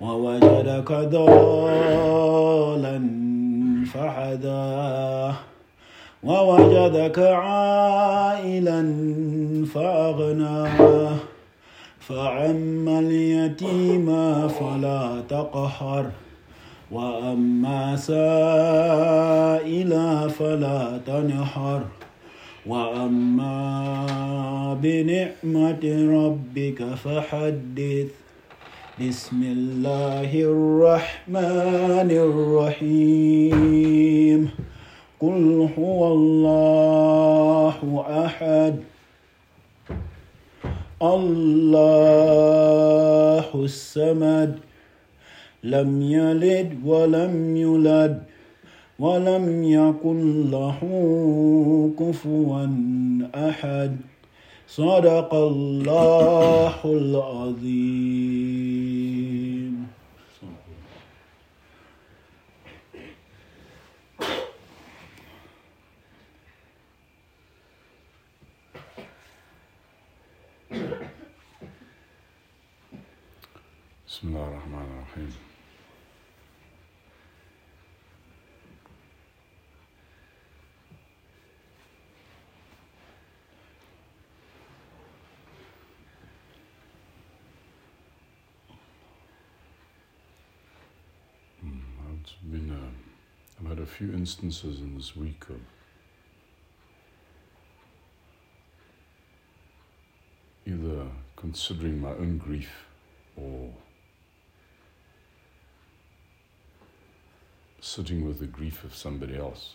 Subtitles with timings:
[0.00, 3.08] ووجدك ضالا
[3.94, 5.32] فحدا.
[6.24, 8.94] ووجدك عائلا
[9.74, 10.68] فأغنى.
[12.00, 14.06] فأما اليتيم
[14.48, 16.06] فلا تقهر.
[16.92, 18.28] وأما سائلا
[20.28, 21.80] فلا تنحر.
[22.66, 24.04] وأما
[24.82, 28.27] بنعمة ربك فحدث.
[28.98, 32.10] بسم الله الرحمن
[32.90, 33.60] الرحيم
[35.20, 38.74] قل هو الله أحد
[41.02, 41.44] الله
[43.54, 44.58] الصمد
[45.62, 48.22] لم يلد ولم يولد
[48.98, 50.80] ولم يكن له
[51.98, 52.66] كفوا
[53.34, 53.96] أحد
[54.68, 58.28] صدق الله العظيم.
[74.08, 75.47] بسم الله الرحمن الرحيم.
[93.98, 95.58] Few instances in this week of
[100.64, 101.04] either
[101.34, 102.70] considering my own grief
[103.36, 103.72] or
[107.80, 109.74] sitting with the grief of somebody else.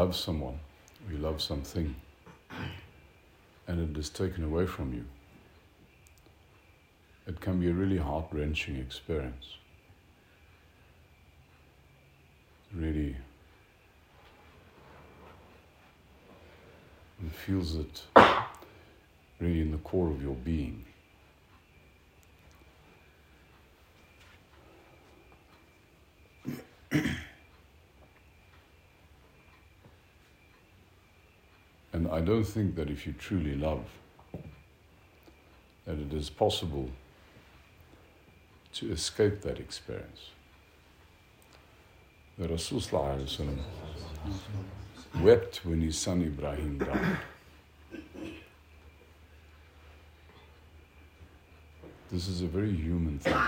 [0.00, 0.58] One someone,
[1.10, 1.94] you love something,
[3.68, 5.04] and it is taken away from you,
[7.26, 9.58] it can be a really heart wrenching experience.
[12.74, 13.14] Really,
[17.20, 18.02] and feels it
[19.38, 20.86] really in the core of your being.
[32.00, 33.84] And I don't think that if you truly love,
[35.84, 36.88] that it is possible
[38.72, 40.30] to escape that experience.
[42.38, 42.80] The Rasul
[45.20, 47.18] wept when his son Ibrahim died.
[52.10, 53.42] This is a very human thing.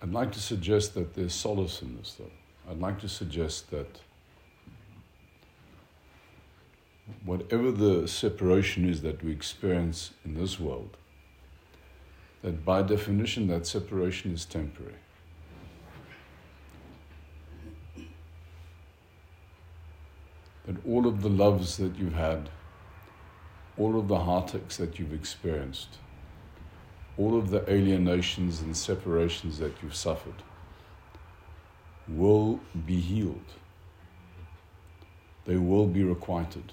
[0.00, 2.30] I'd like to suggest that there's solace in this, though.
[2.68, 4.00] I'd like to suggest that
[7.24, 10.96] whatever the separation is that we experience in this world,
[12.42, 14.94] that by definition that separation is temporary.
[20.66, 22.48] That all of the loves that you've had,
[23.76, 25.98] all of the heartaches that you've experienced,
[27.18, 30.42] all of the alienations and separations that you've suffered
[32.08, 33.40] will be healed.
[35.46, 36.72] They will be requited.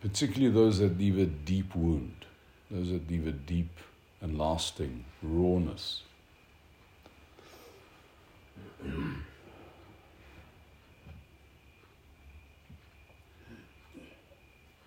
[0.00, 2.24] Particularly those that leave a deep wound,
[2.70, 3.70] those that leave a deep
[4.20, 6.02] and lasting rawness.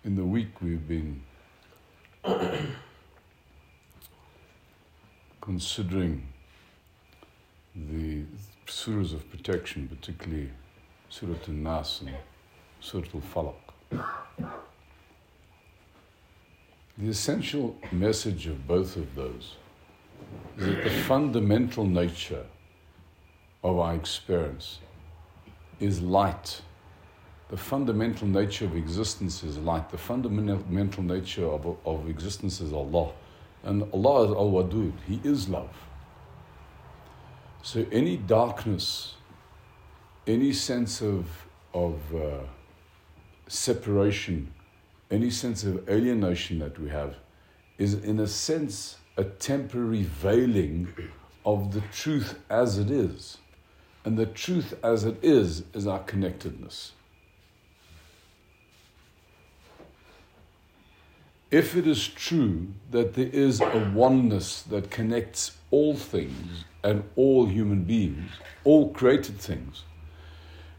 [0.04, 1.22] In the week we've been
[5.40, 6.31] considering
[7.74, 8.24] the
[8.66, 10.50] surahs of protection, particularly
[11.08, 12.16] Surah Al-Nas and
[12.80, 13.54] Surah Al-Falaq.
[16.98, 19.56] The essential message of both of those
[20.58, 22.44] is that the fundamental nature
[23.64, 24.78] of our experience
[25.80, 26.60] is light.
[27.48, 29.90] The fundamental nature of existence is light.
[29.90, 33.12] The fundamental nature of, of existence is Allah.
[33.64, 35.70] And Allah is Al Wadud, He is love.
[37.62, 39.14] So any darkness,
[40.26, 41.26] any sense of,
[41.72, 42.40] of uh,
[43.46, 44.52] separation,
[45.12, 47.14] any sense of alienation that we have,
[47.78, 50.88] is in a sense a temporary veiling
[51.46, 53.38] of the truth as it is.
[54.04, 56.92] And the truth as it is is our connectedness.
[61.52, 67.44] If it is true that there is a oneness that connects all things and all
[67.44, 68.30] human beings,
[68.64, 69.84] all created things,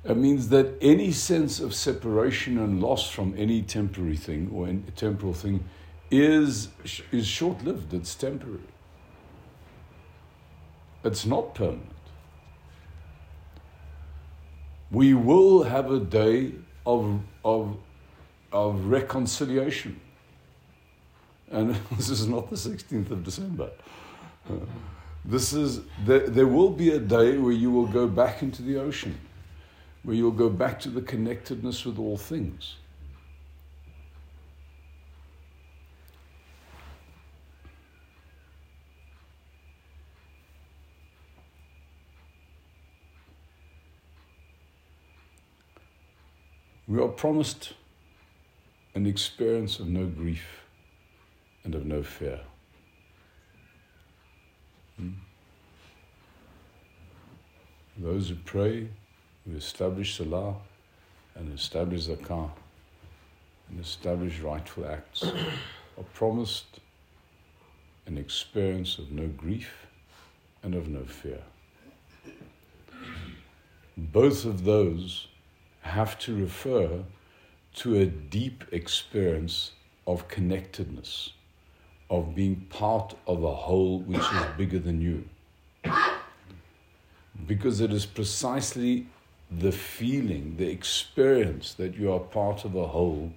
[0.03, 4.81] it means that any sense of separation and loss from any temporary thing or any
[4.95, 5.63] temporal thing
[6.09, 6.69] is,
[7.11, 8.59] is short lived, it's temporary.
[11.03, 11.85] It's not permanent.
[14.89, 16.53] We will have a day
[16.83, 17.77] of, of,
[18.51, 19.99] of reconciliation.
[21.53, 23.69] And this is not the 16th of December.
[24.49, 24.55] Uh,
[25.23, 28.77] this is, there, there will be a day where you will go back into the
[28.77, 29.17] ocean,
[30.01, 32.75] where you'll go back to the connectedness with all things.
[46.87, 47.73] We are promised
[48.93, 50.62] an experience of no grief
[51.63, 52.39] and of no fear.
[54.97, 55.11] Hmm?
[57.97, 58.87] Those who pray,
[59.45, 60.55] who establish Salah
[61.35, 62.49] and establish Zakah
[63.69, 65.23] and establish rightful acts
[65.97, 66.79] are promised
[68.05, 69.87] an experience of no grief
[70.61, 71.41] and of no fear.
[73.97, 75.27] Both of those
[75.81, 77.03] have to refer
[77.75, 79.71] to a deep experience
[80.07, 81.33] of connectedness,
[82.13, 85.27] of being part of a whole which is bigger than you.
[87.47, 89.07] Because it is precisely
[89.49, 93.33] the feeling, the experience that you are part of a whole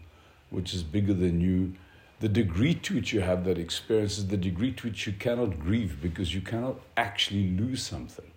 [0.51, 1.73] which is bigger than you.
[2.21, 5.59] The degree to which you have that experience is the degree to which you cannot
[5.59, 8.31] grieve because you cannot actually lose something.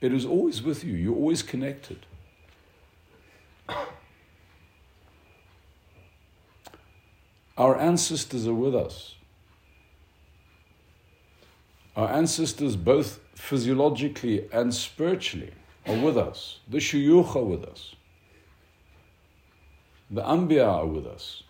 [0.00, 2.06] It is always with you, you're always connected.
[7.58, 9.14] Our ancestors are with us.
[11.96, 15.52] Our ancestors, both physiologically and spiritually,
[15.86, 16.60] are with us.
[16.68, 17.94] The shuyukh are with us.
[20.10, 21.42] The anbiya are with us.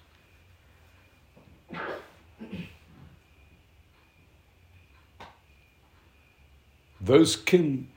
[7.01, 7.89] Those kin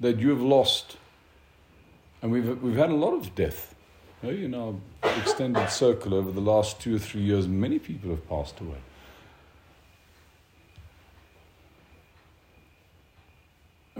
[0.00, 0.96] that you have lost,
[2.22, 3.74] and we've, we've had a lot of death
[4.22, 4.74] in our
[5.18, 8.78] extended circle over the last two or three years, many people have passed away.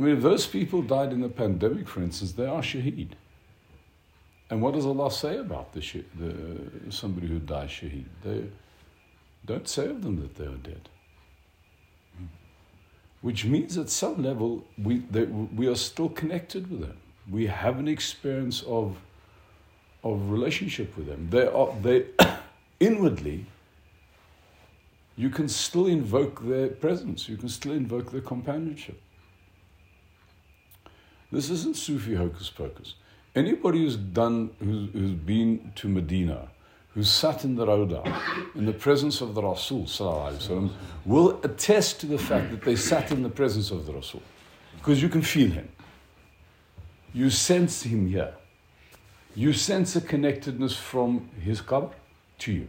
[0.04, 3.10] Mean, if those people died in the pandemic, for instance, they are shaheed.
[4.50, 8.04] And what does Allah say about the, the somebody who dies shaheed?
[8.22, 8.44] They
[9.44, 10.88] don't say of them that they are dead.
[13.20, 16.98] Which means at some level we, they, we are still connected with them.
[17.30, 18.96] We have an experience of
[20.02, 21.28] of relationship with them.
[21.30, 22.06] They are they
[22.80, 23.46] inwardly
[25.16, 29.00] you can still invoke their presence, you can still invoke their companionship.
[31.33, 32.95] This isn't Sufi hocus pocus.
[33.35, 36.49] Anybody who's done who's, who's been to Medina,
[36.93, 40.71] who's sat in the Rauda in the presence of the Rasul وسلم,
[41.05, 44.21] will attest to the fact that they sat in the presence of the Rasul.
[44.77, 45.69] Because you can feel him.
[47.13, 48.33] You sense him here
[49.35, 51.91] you sense a connectedness from his qabr
[52.39, 52.67] to you.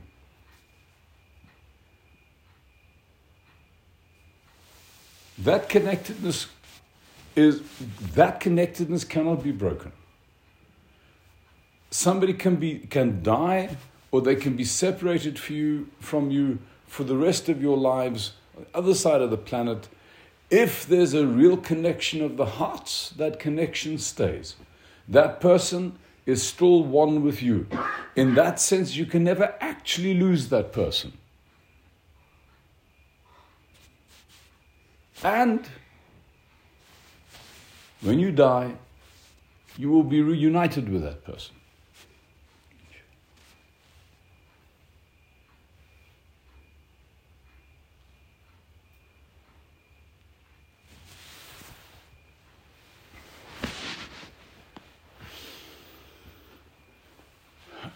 [5.39, 6.47] That connectedness
[7.36, 7.62] is
[8.14, 9.92] that connectedness cannot be broken.
[11.92, 13.78] Somebody can be can die
[14.12, 18.34] or they can be separated for you, from you for the rest of your lives
[18.56, 19.90] on the other side of the planet.
[20.50, 24.56] If there's a real connection of the hearts, that connection stays.
[25.08, 27.68] That person is still one with you.
[28.16, 31.14] In that sense, you can never actually lose that person.
[35.24, 35.68] And
[38.06, 38.72] when you die,
[39.78, 41.56] you will be reunited with that person.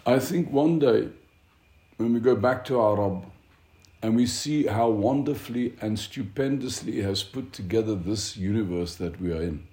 [0.07, 1.09] I think one day,
[1.97, 3.25] when we go back to our Rabb
[4.01, 9.31] and we see how wonderfully and stupendously He has put together this universe that we
[9.31, 9.68] are in,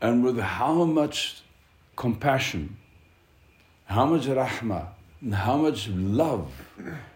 [0.00, 1.42] and with how much
[1.96, 2.76] compassion,
[3.86, 4.88] how much rahmah,
[5.20, 6.50] and how much love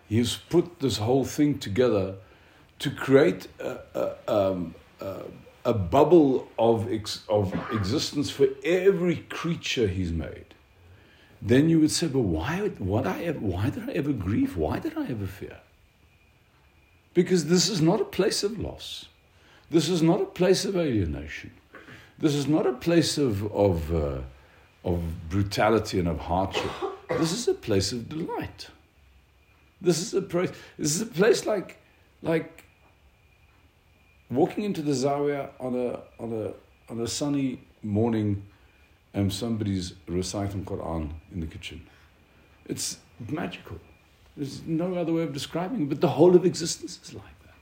[0.08, 2.14] he's put this whole thing together
[2.78, 5.22] to create a, a, um, a,
[5.64, 10.50] a bubble of, ex, of existence for every creature He's made
[11.42, 14.56] then you would say, but why, what I why did I ever grieve?
[14.56, 15.58] Why did I ever fear?
[17.14, 19.06] Because this is not a place of loss.
[19.70, 21.52] This is not a place of alienation.
[22.20, 24.18] This is not a place of, of, uh,
[24.84, 26.70] of brutality and of hardship.
[27.08, 28.68] This is a place of delight.
[29.80, 31.78] This is a place, this is a place like,
[32.22, 32.64] like
[34.30, 38.42] walking into the Zawiya on a, on a, on a sunny morning
[39.14, 41.86] and somebody's reciting Quran in the kitchen.
[42.66, 42.98] It's
[43.28, 43.78] magical.
[44.36, 47.54] There's no other way of describing it, but the whole of existence is like that.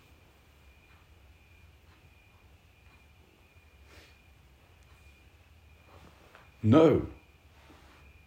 [6.63, 7.07] No,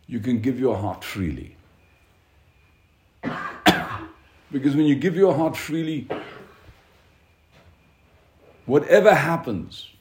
[0.08, 1.56] you can give your heart freely.
[4.52, 6.08] because when you give your heart freely,
[8.66, 9.92] whatever happens,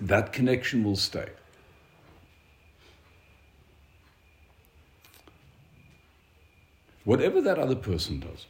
[0.00, 1.28] that connection will stay.
[7.04, 8.46] Whatever that other person does,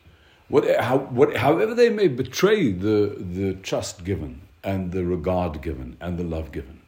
[0.48, 5.96] what, how, what, however they may betray the, the trust given and the regard given
[6.00, 6.79] and the love given,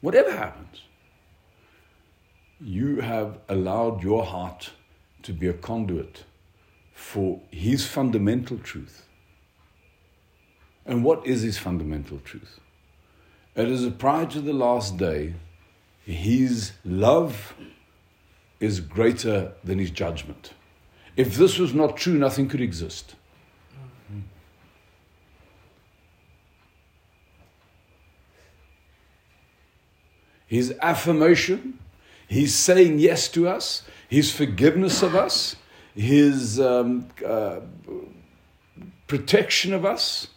[0.00, 0.82] whatever happens,
[2.60, 4.70] you have allowed your heart
[5.22, 6.24] to be a conduit
[6.92, 9.06] for his fundamental truth.
[10.84, 12.60] And what is his fundamental truth?
[13.54, 15.34] It is prior to the last day,
[16.04, 17.54] his love
[18.60, 20.52] is greater than his judgment.
[21.16, 23.14] If this was not true, nothing could exist.
[30.48, 31.78] His affirmation,
[32.26, 35.56] his saying yes to us, his forgiveness of us,
[35.94, 37.60] his um, uh,
[39.06, 40.28] protection of us,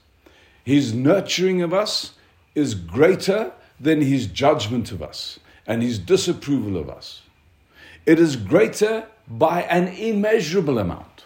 [0.64, 2.14] his nurturing of us,
[2.54, 7.22] is greater than his judgment of us and his disapproval of us.
[8.06, 11.26] It is greater by an immeasurable amount.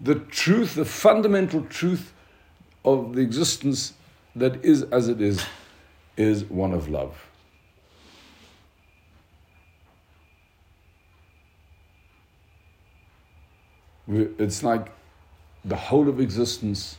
[0.00, 2.14] The truth, the fundamental truth
[2.84, 3.94] of the existence
[4.36, 5.44] that is as it is,
[6.16, 7.26] is one of love.
[14.08, 14.92] It's like
[15.64, 16.98] the whole of existence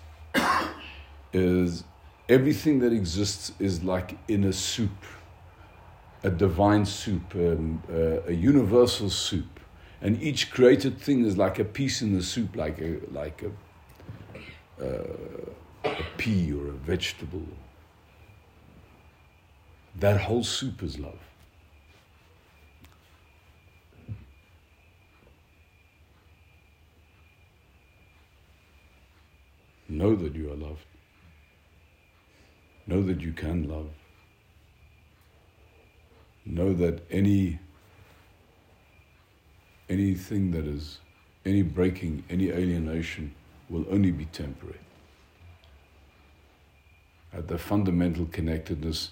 [1.34, 1.84] is
[2.30, 4.92] everything that exists is like in a soup,
[6.24, 9.60] a divine soup, um, uh, a universal soup,
[10.02, 14.86] and each created thing is like a piece in the soup, like a like a,
[14.86, 15.50] uh,
[15.84, 17.46] a pea or a vegetable.
[20.00, 21.20] That whole soup is love.
[29.90, 30.86] Know that you are loved.
[32.88, 33.90] Know that you can love.
[36.46, 37.60] Know that any
[39.90, 41.00] anything that is
[41.46, 43.36] any breaking, any alienation
[43.70, 44.80] will only be temporary.
[47.34, 49.12] At the fundamental connectedness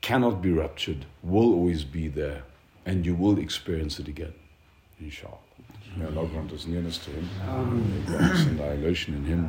[0.00, 2.42] cannot be ruptured, will always be there,
[2.84, 4.34] and you will experience it again,
[5.01, 5.37] inshallah.
[5.97, 7.25] May Allah grant us nearness to Him.
[7.89, 9.41] May grant us annihilation in Him.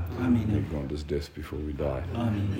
[0.52, 2.02] May grant us death before we die.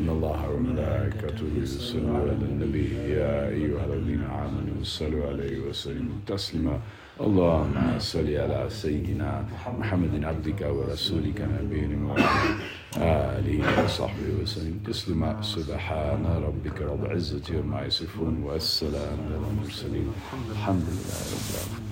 [0.01, 6.81] إن الله وملائكته يصلون على النبي يا أيها الذين آمنوا صلوا عليه وسلموا تسليما
[7.21, 9.45] اللهم صل على سيدنا
[9.79, 12.29] محمد عبدك ورسولك نبينا وعلى
[13.39, 20.09] آله وصحبه وسلم تسليما سبحان ربك رب العزة عما يصفون والسلام على المرسلين
[20.53, 21.84] الحمد لله رب العالمين